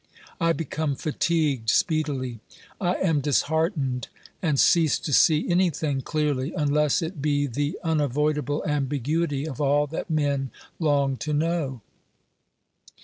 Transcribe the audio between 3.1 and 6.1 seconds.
disheartened, and cease to see anything